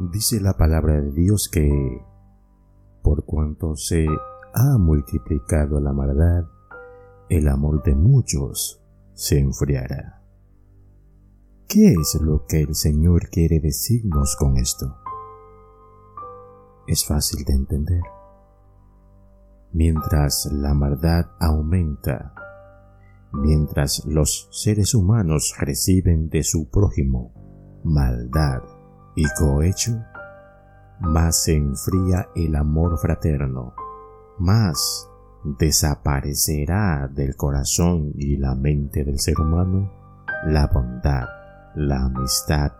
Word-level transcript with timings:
Dice 0.00 0.40
la 0.40 0.56
palabra 0.56 1.00
de 1.00 1.10
Dios 1.10 1.48
que 1.48 1.68
por 3.02 3.24
cuanto 3.24 3.74
se 3.74 4.06
ha 4.54 4.78
multiplicado 4.78 5.80
la 5.80 5.92
maldad, 5.92 6.44
el 7.28 7.48
amor 7.48 7.82
de 7.82 7.96
muchos 7.96 8.80
se 9.14 9.40
enfriará. 9.40 10.22
¿Qué 11.66 11.94
es 11.94 12.16
lo 12.22 12.46
que 12.46 12.60
el 12.60 12.76
Señor 12.76 13.28
quiere 13.28 13.58
decirnos 13.58 14.36
con 14.38 14.56
esto? 14.56 14.98
Es 16.86 17.04
fácil 17.04 17.44
de 17.44 17.54
entender. 17.54 18.02
Mientras 19.72 20.48
la 20.52 20.74
maldad 20.74 21.26
aumenta, 21.40 22.34
mientras 23.32 24.04
los 24.06 24.48
seres 24.52 24.94
humanos 24.94 25.56
reciben 25.58 26.28
de 26.28 26.44
su 26.44 26.70
prójimo 26.70 27.32
maldad 27.82 28.77
y 29.18 29.24
cohecho, 29.36 30.00
más 31.00 31.42
se 31.42 31.56
enfría 31.56 32.28
el 32.36 32.54
amor 32.54 32.98
fraterno, 32.98 33.74
más 34.38 35.10
desaparecerá 35.42 37.08
del 37.12 37.34
corazón 37.34 38.12
y 38.14 38.36
la 38.36 38.54
mente 38.54 39.04
del 39.04 39.18
ser 39.18 39.40
humano 39.40 39.90
la 40.46 40.68
bondad, 40.68 41.26
la 41.74 42.04
amistad 42.04 42.72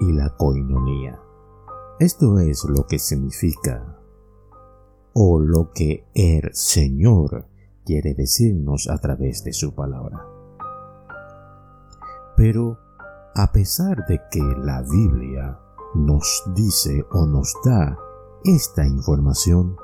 y 0.00 0.12
la 0.12 0.30
coinonía. 0.30 1.16
Esto 2.00 2.40
es 2.40 2.64
lo 2.64 2.88
que 2.88 2.98
significa 2.98 3.96
o 5.12 5.38
lo 5.38 5.70
que 5.72 6.08
el 6.12 6.52
Señor 6.54 7.46
quiere 7.84 8.14
decirnos 8.14 8.88
a 8.90 8.98
través 8.98 9.44
de 9.44 9.52
su 9.52 9.76
palabra. 9.76 10.26
Pero 12.36 12.80
a 13.36 13.52
pesar 13.52 14.04
de 14.06 14.20
que 14.28 14.42
la 14.58 14.82
Biblia 14.82 15.60
nos 15.94 16.42
dice 16.54 17.04
o 17.12 17.26
nos 17.26 17.54
da 17.64 17.98
esta 18.44 18.86
información, 18.86 19.76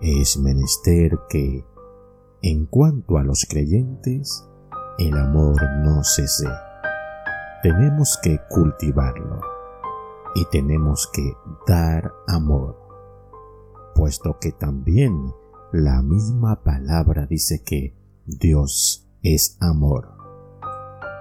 es 0.00 0.38
menester 0.38 1.18
que, 1.28 1.64
en 2.42 2.66
cuanto 2.66 3.18
a 3.18 3.24
los 3.24 3.46
creyentes, 3.48 4.46
el 4.98 5.16
amor 5.16 5.56
no 5.82 6.04
cese. 6.04 6.48
Tenemos 7.62 8.18
que 8.22 8.38
cultivarlo 8.48 9.40
y 10.34 10.44
tenemos 10.46 11.10
que 11.12 11.34
dar 11.66 12.12
amor, 12.28 12.76
puesto 13.94 14.38
que 14.40 14.52
también 14.52 15.34
la 15.72 16.02
misma 16.02 16.62
palabra 16.62 17.26
dice 17.26 17.62
que 17.64 17.96
Dios 18.24 19.08
es 19.22 19.56
amor. 19.60 20.16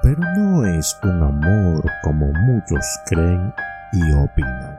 Pero 0.01 0.21
no 0.37 0.65
es 0.65 0.95
un 1.03 1.23
amor 1.23 1.85
como 2.03 2.27
muchos 2.27 2.85
creen 3.07 3.53
y 3.91 4.01
opinan. 4.13 4.77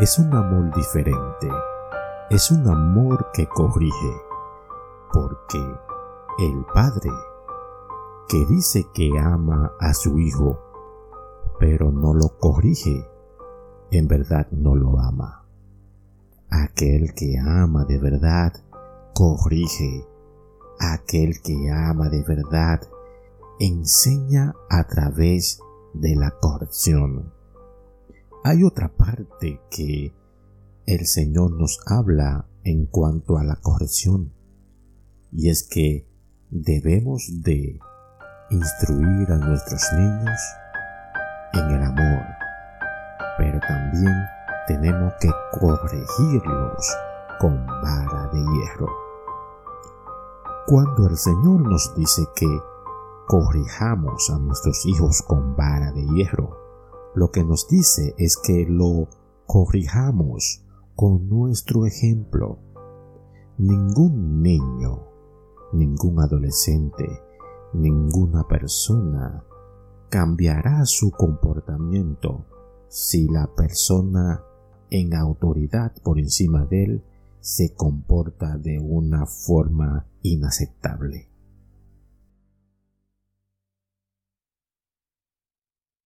Es 0.00 0.18
un 0.18 0.34
amor 0.34 0.74
diferente, 0.74 1.48
es 2.30 2.50
un 2.50 2.66
amor 2.68 3.30
que 3.32 3.46
corrige, 3.46 4.22
porque 5.12 5.58
el 6.38 6.64
Padre, 6.72 7.10
que 8.28 8.46
dice 8.46 8.86
que 8.94 9.10
ama 9.18 9.72
a 9.78 9.92
su 9.92 10.18
Hijo, 10.18 10.58
pero 11.58 11.90
no 11.90 12.14
lo 12.14 12.38
corrige, 12.38 13.08
en 13.90 14.08
verdad 14.08 14.46
no 14.50 14.74
lo 14.74 14.98
ama. 14.98 15.44
Aquel 16.50 17.14
que 17.14 17.38
ama 17.38 17.84
de 17.84 17.98
verdad, 17.98 18.52
corrige. 19.14 20.06
Aquel 20.80 21.40
que 21.42 21.70
ama 21.70 22.08
de 22.08 22.22
verdad, 22.24 22.80
enseña 23.58 24.54
a 24.68 24.84
través 24.84 25.60
de 25.94 26.16
la 26.16 26.30
corrección. 26.40 27.32
Hay 28.44 28.64
otra 28.64 28.88
parte 28.88 29.60
que 29.70 30.14
el 30.86 31.06
Señor 31.06 31.52
nos 31.52 31.80
habla 31.86 32.46
en 32.64 32.86
cuanto 32.86 33.38
a 33.38 33.44
la 33.44 33.56
corrección 33.56 34.32
y 35.32 35.48
es 35.48 35.66
que 35.68 36.06
debemos 36.50 37.42
de 37.42 37.80
instruir 38.50 39.32
a 39.32 39.38
nuestros 39.38 39.82
niños 39.96 40.40
en 41.54 41.70
el 41.70 41.82
amor, 41.82 42.24
pero 43.38 43.58
también 43.60 44.14
tenemos 44.66 45.12
que 45.20 45.30
corregirlos 45.58 46.96
con 47.38 47.66
vara 47.66 48.28
de 48.32 48.40
hierro. 48.40 48.88
Cuando 50.66 51.08
el 51.08 51.16
Señor 51.16 51.60
nos 51.62 51.94
dice 51.96 52.22
que 52.36 52.46
corrijamos 53.32 54.28
a 54.28 54.38
nuestros 54.38 54.84
hijos 54.84 55.22
con 55.22 55.56
vara 55.56 55.90
de 55.92 56.04
hierro. 56.04 56.54
Lo 57.14 57.30
que 57.30 57.42
nos 57.42 57.66
dice 57.66 58.14
es 58.18 58.36
que 58.36 58.66
lo 58.68 59.08
corrijamos 59.46 60.66
con 60.94 61.30
nuestro 61.30 61.86
ejemplo. 61.86 62.58
Ningún 63.56 64.42
niño, 64.42 65.06
ningún 65.72 66.20
adolescente, 66.20 67.08
ninguna 67.72 68.46
persona 68.46 69.42
cambiará 70.10 70.84
su 70.84 71.10
comportamiento 71.10 72.44
si 72.88 73.28
la 73.28 73.46
persona 73.46 74.44
en 74.90 75.14
autoridad 75.14 75.94
por 76.02 76.18
encima 76.18 76.66
de 76.66 76.84
él 76.84 77.04
se 77.40 77.72
comporta 77.72 78.58
de 78.58 78.78
una 78.78 79.24
forma 79.24 80.06
inaceptable. 80.20 81.31